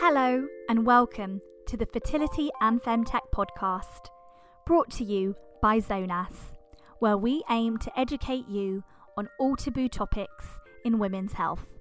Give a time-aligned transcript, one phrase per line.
[0.00, 4.06] Hello, and welcome to the Fertility and Femtech podcast,
[4.64, 6.54] brought to you by Zonas,
[7.00, 8.84] where we aim to educate you
[9.16, 10.46] on all taboo topics
[10.84, 11.76] in women's health.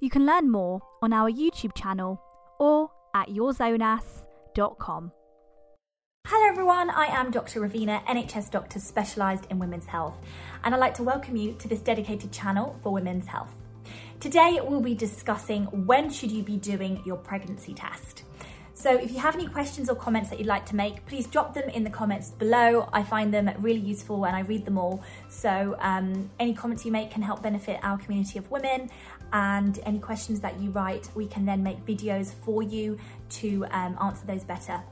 [0.00, 2.20] You can learn more on our YouTube channel
[2.58, 5.12] or at yourzonas.com.
[6.26, 6.90] Hello, everyone.
[6.90, 7.60] I am Dr.
[7.60, 10.16] Ravina, NHS doctor specialised in women's health,
[10.64, 13.54] and I'd like to welcome you to this dedicated channel for women's health.
[14.20, 18.24] Today we'll be discussing when should you be doing your pregnancy test.
[18.74, 21.54] So if you have any questions or comments that you'd like to make, please drop
[21.54, 22.86] them in the comments below.
[22.92, 25.02] I find them really useful and I read them all.
[25.30, 28.90] So um, any comments you make can help benefit our community of women
[29.32, 32.98] and any questions that you write, we can then make videos for you
[33.30, 34.82] to um, answer those better.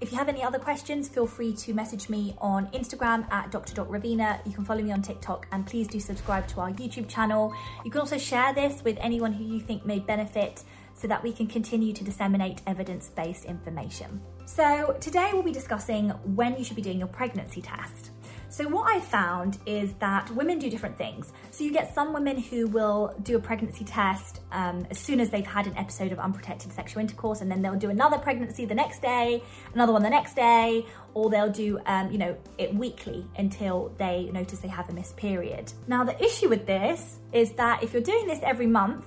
[0.00, 4.46] If you have any other questions, feel free to message me on Instagram at dr.ravina.
[4.46, 7.52] You can follow me on TikTok and please do subscribe to our YouTube channel.
[7.84, 10.62] You can also share this with anyone who you think may benefit
[10.94, 14.20] so that we can continue to disseminate evidence-based information.
[14.46, 18.12] So today we'll be discussing when you should be doing your pregnancy test.
[18.50, 21.32] So what I found is that women do different things.
[21.50, 25.28] So you get some women who will do a pregnancy test um, as soon as
[25.28, 28.74] they've had an episode of unprotected sexual intercourse, and then they'll do another pregnancy the
[28.74, 29.42] next day,
[29.74, 34.30] another one the next day, or they'll do, um, you know, it weekly until they
[34.32, 35.72] notice they have a missed period.
[35.86, 39.04] Now the issue with this is that if you're doing this every month,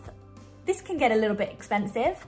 [0.66, 2.26] this can get a little bit expensive.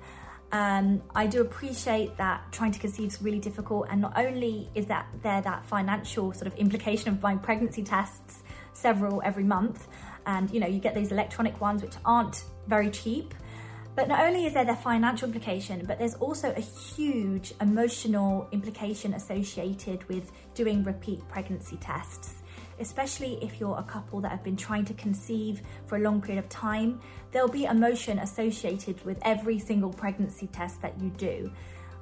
[0.54, 4.86] Um, I do appreciate that trying to conceive is really difficult, and not only is
[4.86, 9.88] that there that financial sort of implication of buying pregnancy tests, several every month,
[10.28, 13.34] and you know you get these electronic ones which aren't very cheap.
[13.96, 19.16] But not only is there the financial implication, but there's also a huge emotional implication
[19.16, 22.43] associated with doing repeat pregnancy tests
[22.80, 26.44] especially if you're a couple that have been trying to conceive for a long period
[26.44, 27.00] of time,
[27.32, 31.52] there'll be emotion associated with every single pregnancy test that you do.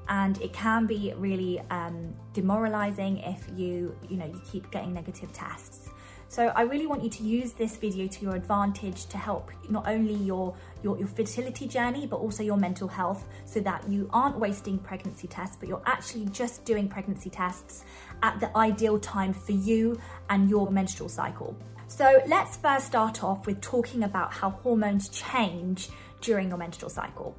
[0.07, 5.31] And it can be really um, demoralizing if you, you know, you keep getting negative
[5.31, 5.89] tests.
[6.31, 9.85] So I really want you to use this video to your advantage to help not
[9.85, 14.39] only your, your, your, fertility journey, but also your mental health so that you aren't
[14.39, 17.83] wasting pregnancy tests, but you're actually just doing pregnancy tests
[18.23, 19.99] at the ideal time for you
[20.29, 21.53] and your menstrual cycle.
[21.87, 25.89] So let's first start off with talking about how hormones change
[26.21, 27.35] during your menstrual cycle.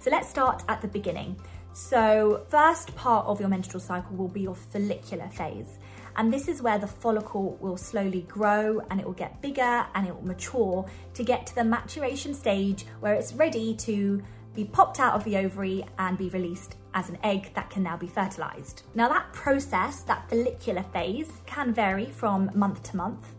[0.00, 1.40] So let's start at the beginning.
[1.72, 5.78] So first part of your menstrual cycle will be your follicular phase.
[6.16, 10.06] And this is where the follicle will slowly grow and it will get bigger and
[10.06, 14.22] it will mature to get to the maturation stage where it's ready to
[14.54, 17.96] be popped out of the ovary and be released as an egg that can now
[17.96, 18.84] be fertilized.
[18.94, 23.34] Now that process, that follicular phase, can vary from month to month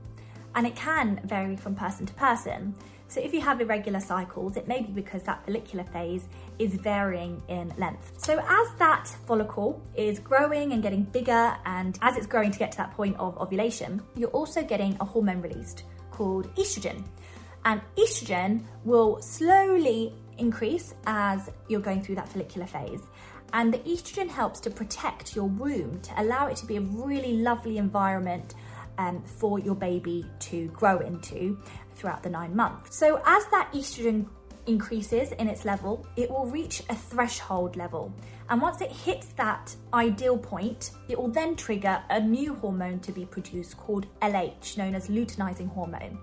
[0.56, 2.76] and it can vary from person to person.
[3.16, 6.28] So if you have irregular cycles, it may be because that follicular phase
[6.60, 8.12] is varying in length.
[8.18, 12.74] So as that follicle is growing and getting bigger, and as it's growing to get
[12.74, 17.06] to that point of ovulation, you're also getting a hormone released called estrogen.
[17.64, 23.04] And estrogen will slowly increase as you're going through that follicular phase.
[23.54, 27.38] And the estrogen helps to protect your womb, to allow it to be a really
[27.38, 28.56] lovely environment
[28.98, 31.58] um, for your baby to grow into
[31.96, 32.96] throughout the nine months.
[32.98, 34.28] So as that estrogen
[34.68, 38.14] increases in its level, it will reach a threshold level.
[38.50, 43.12] And once it hits that ideal point, it will then trigger a new hormone to
[43.12, 46.20] be produced called LH, known as luteinizing hormone.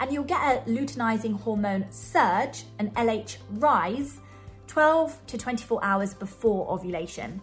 [0.00, 4.20] And you'll get a luteinizing hormone surge, an LH rise,
[4.68, 7.40] 12 to 24 hours before ovulation.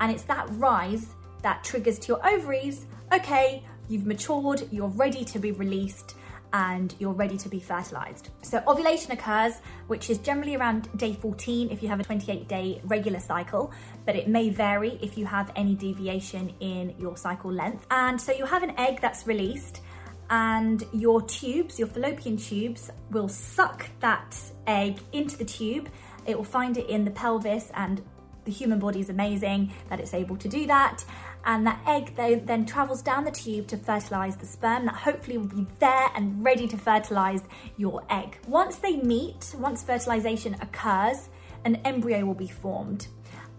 [0.00, 5.38] And it's that rise that triggers to your ovaries, okay, you've matured, you're ready to
[5.38, 6.14] be released,
[6.52, 8.30] and you're ready to be fertilized.
[8.42, 9.54] So ovulation occurs,
[9.86, 13.72] which is generally around day 14 if you have a 28 day regular cycle,
[14.06, 17.86] but it may vary if you have any deviation in your cycle length.
[17.90, 19.82] And so you have an egg that's released
[20.30, 25.88] and your tubes, your fallopian tubes, will suck that egg into the tube.
[26.26, 28.00] It will find it in the pelvis and
[28.44, 31.04] the human body is amazing that it's able to do that
[31.44, 35.46] and that egg then travels down the tube to fertilize the sperm that hopefully will
[35.46, 37.42] be there and ready to fertilize
[37.76, 38.38] your egg.
[38.46, 41.28] Once they meet, once fertilization occurs,
[41.64, 43.06] an embryo will be formed.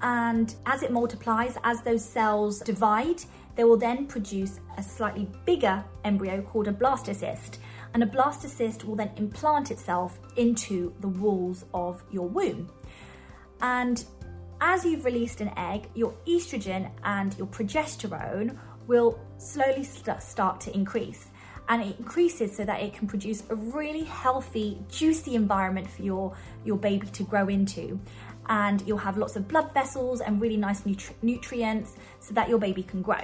[0.01, 3.23] And as it multiplies, as those cells divide,
[3.55, 7.57] they will then produce a slightly bigger embryo called a blastocyst.
[7.93, 12.69] And a blastocyst will then implant itself into the walls of your womb.
[13.61, 14.03] And
[14.61, 20.73] as you've released an egg, your estrogen and your progesterone will slowly st start to
[20.73, 21.27] increase.
[21.67, 26.35] And it increases so that it can produce a really healthy, juicy environment for your,
[26.65, 27.99] your baby to grow into.
[28.47, 32.57] and you'll have lots of blood vessels and really nice nutri- nutrients so that your
[32.57, 33.23] baby can grow.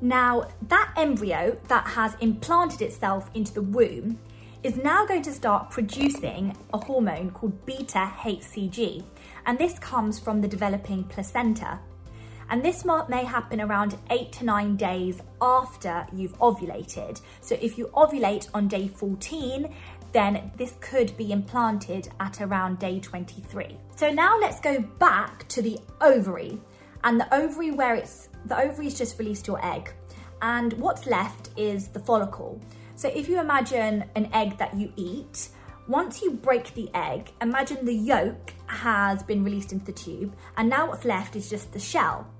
[0.00, 4.18] Now, that embryo that has implanted itself into the womb
[4.62, 9.02] is now going to start producing a hormone called beta HCG,
[9.44, 11.80] and this comes from the developing placenta.
[12.48, 17.20] And this may happen around eight to nine days after you've ovulated.
[17.40, 19.74] So if you ovulate on day 14,
[20.12, 23.76] then this could be implanted at around day 23.
[23.96, 26.60] So now let's go back to the ovary
[27.02, 29.92] and the ovary where it's the ovary's just released your egg
[30.42, 32.60] and what's left is the follicle.
[33.02, 35.48] So if you imagine an egg that you eat,
[35.88, 40.68] once you break the egg, imagine the yolk has been released into the tube and
[40.70, 42.30] now what's left is just the shell.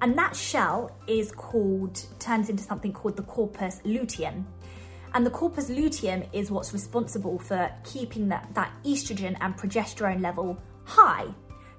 [0.00, 4.46] And that shell is called, turns into something called the corpus luteum.
[5.12, 10.56] And the corpus luteum is what's responsible for keeping that, that estrogen and progesterone level
[10.84, 11.26] high.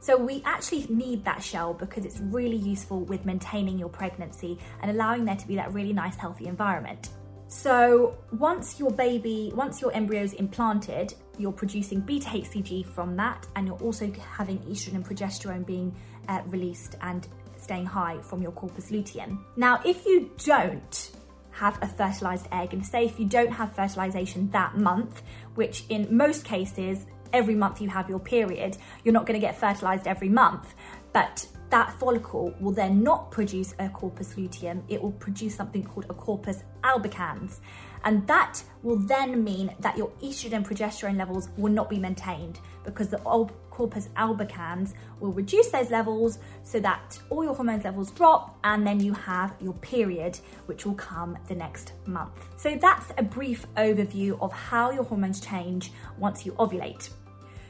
[0.02, 4.92] So we actually need that shell because it's really useful with maintaining your pregnancy and
[4.92, 7.10] allowing there to be that really nice healthy environment.
[7.50, 13.46] So once your baby, once your embryo is implanted, you're producing beta HCG from that
[13.56, 15.94] and you're also having estrogen and progesterone being
[16.28, 19.46] uh, released and staying high from your corpus luteum.
[19.58, 21.12] Now, if you don't
[21.60, 22.74] have a fertilized egg.
[22.74, 25.22] And say if you don't have fertilization that month,
[25.56, 29.60] which in most cases, every month you have your period, you're not going to get
[29.60, 30.74] fertilized every month.
[31.14, 36.06] But that follicle will then not produce a corpus luteum, it will produce something called
[36.10, 37.60] a corpus albicans.
[38.04, 43.10] And that will then mean that your estrogen progesterone levels will not be maintained because
[43.10, 48.86] the corpus albicans will reduce those levels so that all your hormones levels drop and
[48.86, 52.32] then you have your period, which will come the next month.
[52.58, 57.10] So that's a brief overview of how your hormones change once you ovulate.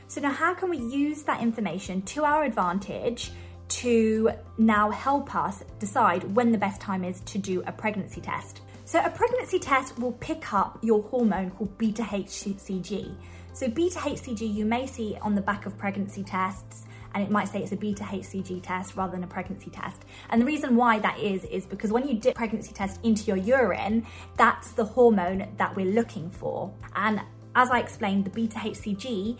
[0.07, 3.31] So now how can we use that information to our advantage
[3.69, 8.61] to now help us decide when the best time is to do a pregnancy test?
[8.85, 13.15] So a pregnancy test will pick up your hormone called beta HCG.
[13.53, 17.47] So beta HCG you may see on the back of pregnancy tests and it might
[17.47, 20.03] say it's a beta HCG test rather than a pregnancy test.
[20.29, 23.37] And the reason why that is, is because when you dip pregnancy test into your
[23.37, 24.05] urine,
[24.37, 26.71] that's the hormone that we're looking for.
[26.95, 27.21] And
[27.55, 29.37] as I explained, the beta HCG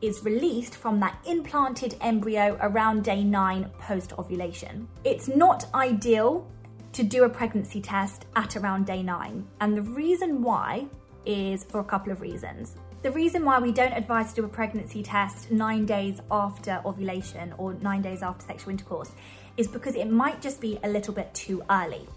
[0.00, 4.88] is released from that implanted embryo around day nine post ovulation.
[5.04, 6.46] It's not ideal
[6.92, 9.46] to do a pregnancy test at around day nine.
[9.60, 10.86] And the reason why
[11.26, 12.76] is for a couple of reasons.
[13.02, 17.54] The reason why we don't advise to do a pregnancy test nine days after ovulation
[17.58, 19.12] or nine days after sexual intercourse
[19.56, 22.08] is because it might just be a little bit too early.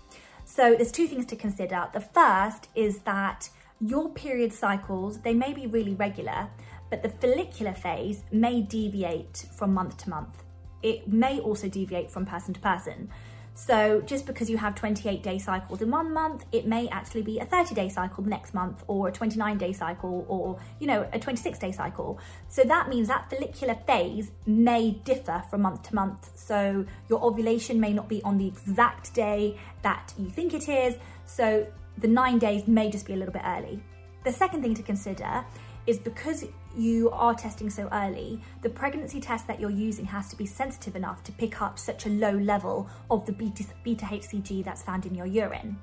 [0.46, 1.88] So there's two things to consider.
[1.94, 3.50] The first is that
[3.80, 6.50] your period cycles, they may be really regular,
[6.92, 10.44] but the follicular phase may deviate from month to month.
[10.84, 13.10] It may also deviate from person to person.
[13.54, 17.40] So just because you have 28 day cycles in one month, it may actually be
[17.40, 21.08] a 30 day cycle the next month or a 29 day cycle or, you know,
[21.14, 22.20] a 26 day cycle.
[22.50, 26.30] So that means that follicular phase may differ from month to month.
[26.36, 30.96] So your ovulation may not be on the exact day that you think it is.
[31.26, 31.68] So
[31.98, 33.82] the nine days may just be a little bit early.
[34.24, 35.46] The second thing to consider
[35.88, 36.46] is because
[36.78, 40.96] you are testing so early, the pregnancy test that you're using has to be sensitive
[40.96, 45.06] enough to pick up such a low level of the beta, beta HCG that's found
[45.06, 45.78] in your urine.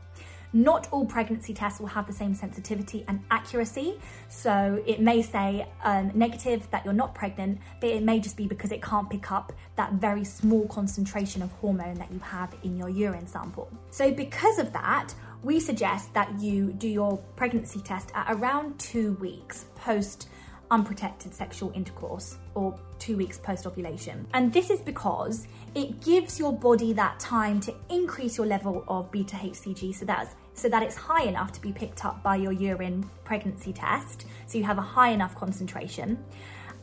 [0.52, 3.98] Not all pregnancy tests will have the same sensitivity and accuracy.
[4.28, 8.46] So it may say um, negative that you're not pregnant, but it may just be
[8.46, 12.76] because it can't pick up that very small concentration of hormone that you have in
[12.76, 13.70] your urine sample.
[13.90, 19.12] So because of that, we suggest that you do your pregnancy test at around two
[19.14, 20.28] weeks post
[20.70, 24.26] unprotected sexual intercourse or two weeks post ovulation.
[24.34, 29.10] And this is because it gives your body that time to increase your level of
[29.10, 32.50] beta HCG so that's so that it's high enough to be picked up by your
[32.50, 34.26] urine pregnancy test.
[34.46, 36.18] So you have a high enough concentration.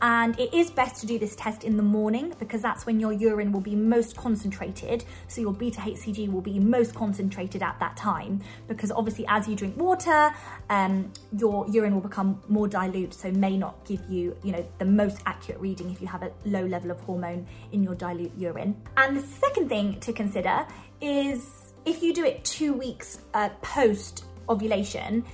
[0.02, 3.12] And it is best to do this test in the morning because that's when your
[3.12, 5.04] urine will be most concentrated.
[5.28, 9.56] So your beta HCG will be most concentrated at that time because obviously as you
[9.56, 10.30] drink water,
[10.70, 14.84] um, your urine will become more dilute, so may not give you, you know, the
[14.84, 18.76] most accurate reading if you have a low level of hormone in your dilute urine.
[18.96, 20.66] And the second thing to consider
[21.00, 25.24] is if you do it two weeks uh, post ovulation,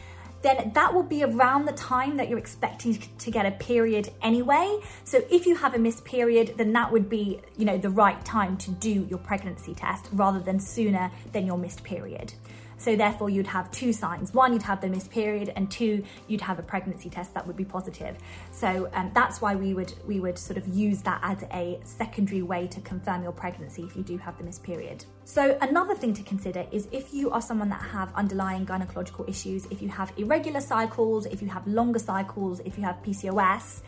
[0.42, 4.80] then that will be around the time that you're expecting to get a period anyway.
[5.04, 8.22] So if you have a missed period, then that would be, you know, the right
[8.24, 12.34] time to do your pregnancy test rather than sooner than your missed period.
[12.82, 14.34] So therefore you'd have two signs.
[14.34, 17.56] One, you'd have the missed period and two, you'd have a pregnancy test that would
[17.56, 18.16] be positive.
[18.50, 22.42] So um, that's why we would, we would sort of use that as a secondary
[22.42, 25.04] way to confirm your pregnancy if you do have the missed period.
[25.24, 29.66] So another thing to consider is if you are someone that have underlying gynecological issues,
[29.66, 33.82] if you have irregular cycles, if you have longer cycles, if you have PCOS,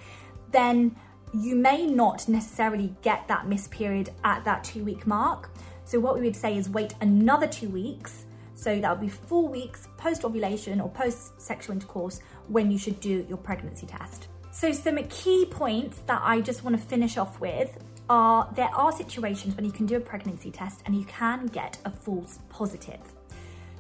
[0.53, 0.95] then
[1.33, 5.51] you may not necessarily get that missed period at that two week mark.
[5.85, 8.27] So what we would say is wait another two weeks.
[8.65, 12.99] So that would be four weeks post ovulation or post sexual intercourse when you should
[12.99, 14.29] do your pregnancy test.
[14.53, 17.77] So some key points that I just want to finish off with
[18.09, 21.77] are there are situations when you can do a pregnancy test and you can get
[21.85, 23.01] a false positive.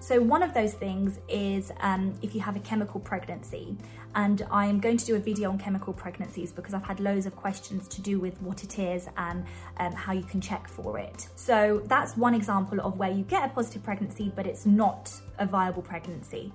[0.04, 3.74] So, one of those things is um, if you have a chemical pregnancy,
[4.14, 7.34] and I'm going to do a video on chemical pregnancies because I've had loads of
[7.34, 9.46] questions to do with what it is and
[9.78, 11.28] um, how you can check for it.
[11.36, 15.46] So, that's one example of where you get a positive pregnancy, but it's not a
[15.46, 16.52] viable pregnancy.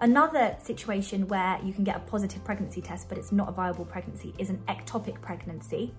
[0.00, 3.86] Another situation where you can get a positive pregnancy test, but it's not a viable
[3.86, 5.94] pregnancy, is an ectopic pregnancy.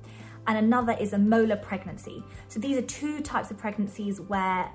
[0.46, 2.24] And another is a molar pregnancy.
[2.48, 4.70] So these are two types of pregnancies where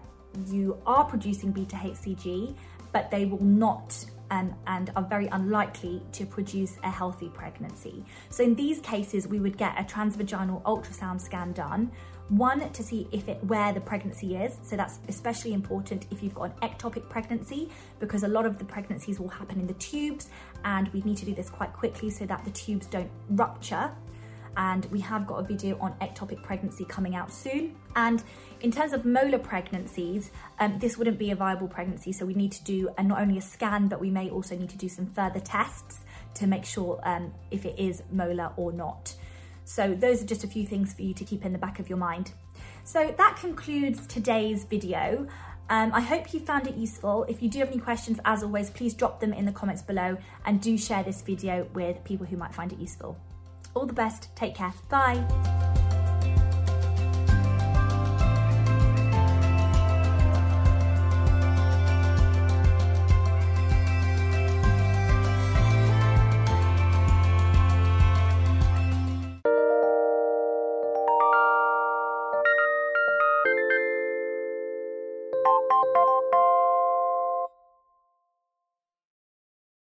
[0.47, 2.55] you are producing beta HCG,
[2.93, 8.05] but they will not um, and are very unlikely to produce a healthy pregnancy.
[8.29, 11.91] So, in these cases, we would get a transvaginal ultrasound scan done.
[12.29, 14.57] One to see if it where the pregnancy is.
[14.63, 18.65] So that's especially important if you've got an ectopic pregnancy because a lot of the
[18.65, 20.29] pregnancies will happen in the tubes
[20.65, 23.91] and we need to do this quite quickly so that the tubes don't rupture
[24.57, 27.77] and we have got a video on ectopic pregnancy coming out soon.
[27.97, 28.23] And
[28.61, 32.53] in terms of molar pregnancies, um, this wouldn't be a viable pregnancy, so we need
[32.53, 35.41] to do not only a scan, but we may also need to do some further
[35.41, 36.01] tests
[36.35, 39.15] to make sure um, if it is molar or not.
[39.65, 41.89] So those are just a few things for you to keep in the back of
[41.89, 42.33] your mind.
[42.85, 45.29] So that concludes today's video.
[45.69, 47.25] Um, I hope you found it useful.
[47.29, 50.17] If you do have any questions, as always, please drop them in the comments below
[50.45, 53.17] and do share this video with people who might find it useful.
[53.75, 54.35] All the best.
[54.37, 54.73] Take care.
[54.89, 55.25] Bye.